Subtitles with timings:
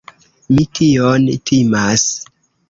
[0.55, 2.09] Mi tion timas.